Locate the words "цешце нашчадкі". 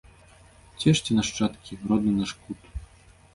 0.79-1.77